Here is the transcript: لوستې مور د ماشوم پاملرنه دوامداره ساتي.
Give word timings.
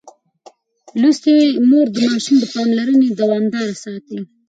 لوستې 1.01 1.35
مور 1.69 1.87
د 1.91 1.97
ماشوم 2.11 2.39
پاملرنه 2.53 3.07
دوامداره 3.21 3.73
ساتي. 3.83 4.19